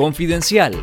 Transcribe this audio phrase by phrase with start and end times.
[0.00, 0.82] Confidencial.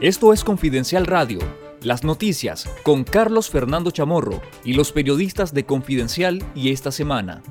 [0.00, 1.40] Esto es Confidencial Radio,
[1.82, 7.42] las noticias con Carlos Fernando Chamorro y los periodistas de Confidencial y esta semana.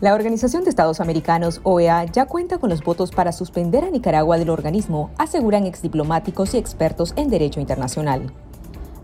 [0.00, 4.38] La Organización de Estados Americanos, OEA, ya cuenta con los votos para suspender a Nicaragua
[4.38, 8.32] del organismo, aseguran exdiplomáticos y expertos en derecho internacional.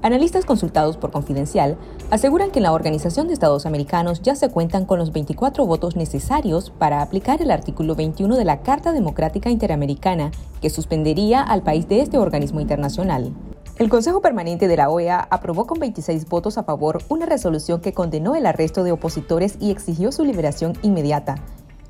[0.00, 1.76] Analistas consultados por Confidencial
[2.10, 5.96] aseguran que en la Organización de Estados Americanos ya se cuentan con los 24 votos
[5.96, 10.30] necesarios para aplicar el artículo 21 de la Carta Democrática Interamericana,
[10.62, 13.32] que suspendería al país de este organismo internacional.
[13.76, 17.92] El Consejo Permanente de la OEA aprobó con 26 votos a favor una resolución que
[17.92, 21.36] condenó el arresto de opositores y exigió su liberación inmediata.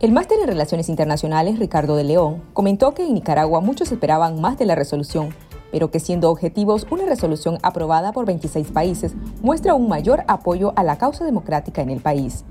[0.00, 4.56] El máster en Relaciones Internacionales, Ricardo de León, comentó que en Nicaragua muchos esperaban más
[4.56, 5.34] de la resolución,
[5.70, 10.82] pero que siendo objetivos, una resolución aprobada por 26 países muestra un mayor apoyo a
[10.82, 12.44] la causa democrática en el país.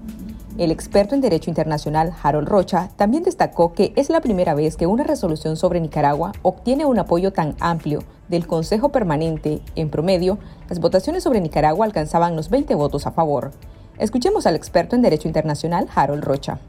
[0.57, 4.87] El experto en Derecho Internacional Harold Rocha también destacó que es la primera vez que
[4.87, 9.61] una resolución sobre Nicaragua obtiene un apoyo tan amplio del Consejo Permanente.
[9.75, 13.51] En promedio, las votaciones sobre Nicaragua alcanzaban los 20 votos a favor.
[13.99, 16.59] Escuchemos al experto en Derecho Internacional Harold Rocha.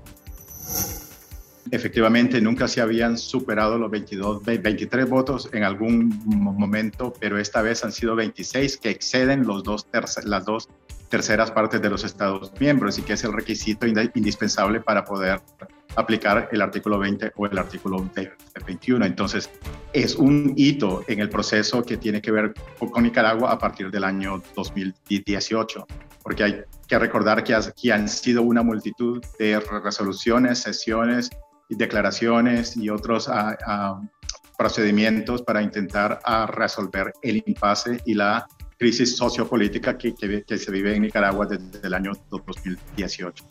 [1.71, 7.85] Efectivamente, nunca se habían superado los 22, 23 votos en algún momento, pero esta vez
[7.85, 9.87] han sido 26 que exceden los dos
[10.25, 10.69] las dos
[11.09, 15.41] terceras partes de los Estados miembros y que es el requisito indispensable para poder
[15.97, 18.09] aplicar el artículo 20 o el artículo
[18.67, 19.05] 21.
[19.05, 19.51] Entonces,
[19.93, 24.05] es un hito en el proceso que tiene que ver con Nicaragua a partir del
[24.05, 25.87] año 2018,
[26.23, 31.31] porque hay que recordar que, que han sido una multitud de resoluciones, sesiones
[31.77, 34.01] declaraciones y otros ah, ah,
[34.57, 38.47] procedimientos para intentar ah, resolver el impasse y la
[38.79, 43.45] crisis sociopolítica que, que, se vive en Nicaragua desde el año 2018.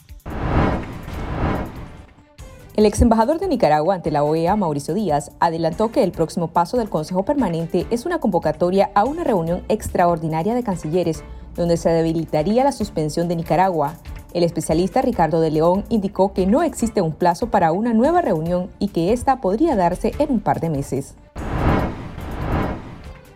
[2.77, 6.77] El ex embajador de Nicaragua ante la OEA, Mauricio Díaz, adelantó que el próximo paso
[6.77, 11.23] del Consejo Permanente es una convocatoria a una reunión extraordinaria de cancilleres,
[11.55, 13.95] donde se debilitaría la suspensión de Nicaragua,
[14.37, 18.70] el especialista Ricardo de León indicó que no existe un plazo para una nueva reunión
[18.77, 21.15] y que esta podría darse en un par de meses.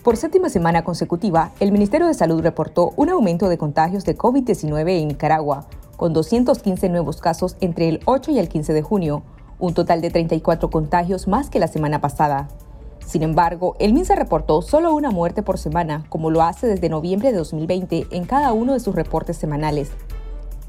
[0.03, 5.01] Por séptima semana consecutiva, el Ministerio de Salud reportó un aumento de contagios de COVID-19
[5.01, 5.65] en Nicaragua,
[5.97, 9.23] con 215 nuevos casos entre el 8 y el 15 de junio,
[9.57, 12.47] un total de 34 contagios más que la semana pasada.
[13.03, 17.31] Sin embargo, el MINSA reportó solo una muerte por semana, como lo hace desde noviembre
[17.31, 19.91] de 2020 en cada uno de sus reportes semanales,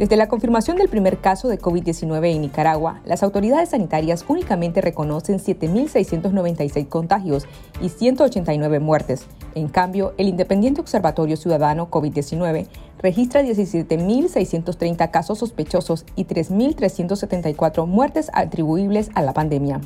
[0.02, 5.38] desde la confirmación del primer caso de COVID-19 en Nicaragua, las autoridades sanitarias únicamente reconocen
[5.38, 7.46] 7.696 contagios
[7.80, 9.26] y 189 muertes.
[9.54, 12.66] En cambio, el Independiente Observatorio Ciudadano COVID-19
[12.98, 19.80] registra 17.630 casos sospechosos y 3.374 muertes atribuibles a la pandemia.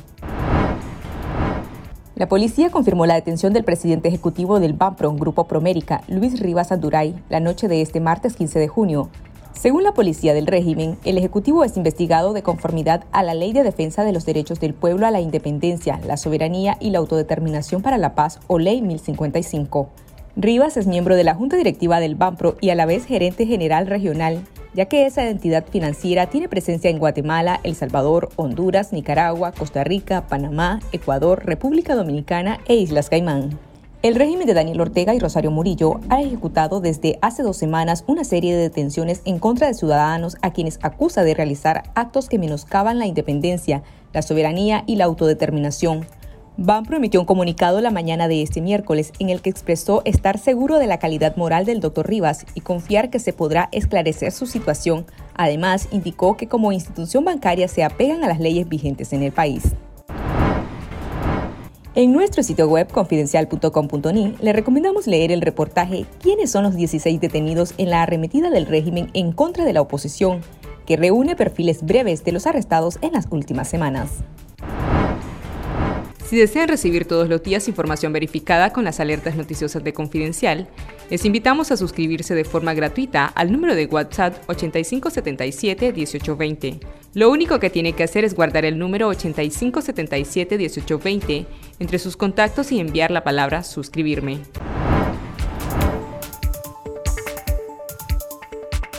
[2.15, 7.13] La policía confirmó la detención del presidente ejecutivo del BAMPRO, Grupo Promérica, Luis Rivas Anduray,
[7.29, 9.11] la noche de este martes 15 de junio.
[9.59, 13.63] Según la policía del régimen, el Ejecutivo es investigado de conformidad a la Ley de
[13.63, 17.97] Defensa de los Derechos del Pueblo a la Independencia, la Soberanía y la Autodeterminación para
[17.97, 19.89] la Paz o Ley 1055.
[20.35, 23.87] Rivas es miembro de la Junta Directiva del BAMPRO y a la vez gerente general
[23.87, 24.43] regional,
[24.75, 30.27] ya que esa entidad financiera tiene presencia en Guatemala, El Salvador, Honduras, Nicaragua, Costa Rica,
[30.27, 33.66] Panamá, Ecuador, República Dominicana e Islas Caimán.
[34.03, 38.23] El régimen de Daniel Ortega y Rosario Murillo ha ejecutado desde hace dos semanas una
[38.23, 42.99] serie de detenciones en contra de ciudadanos a quienes acusa de realizar actos que menoscaban
[42.99, 43.81] la independencia,
[44.13, 46.05] la soberanía y la autodeterminación.
[46.57, 50.77] Banpro emitió un comunicado la mañana de este miércoles en el que expresó estar seguro
[50.77, 55.07] de la calidad moral del doctor Rivas y confiar que se podrá esclarecer su situación.
[55.33, 59.75] Además, indicó que como institución bancaria se apegan a las leyes vigentes en el país.
[61.97, 67.73] En nuestro sitio web confidencial.com.ni le recomendamos leer el reportaje ¿Quiénes son los 16 detenidos
[67.79, 70.41] en la arremetida del régimen en contra de la oposición?
[70.85, 74.11] que reúne perfiles breves de los arrestados en las últimas semanas.
[76.27, 80.67] Si desean recibir todos los días información verificada con las alertas noticiosas de Confidencial,
[81.09, 86.79] les invitamos a suscribirse de forma gratuita al número de WhatsApp 8577-1820.
[87.17, 91.47] Lo único que tiene que hacer es guardar el número 8577-1820
[91.79, 94.37] entre sus contactos y enviar la palabra suscribirme.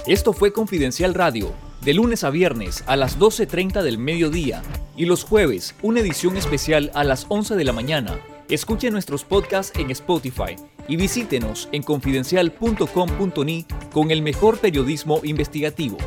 [0.08, 4.64] Esto fue Confidencial Radio, de lunes a viernes a las 12.30 del mediodía
[4.96, 8.18] y los jueves, una edición especial a las 11 de la mañana.
[8.48, 10.56] Escuche nuestros podcasts en Spotify
[10.88, 15.98] y visítenos en confidencial.com.ni con el mejor periodismo investigativo.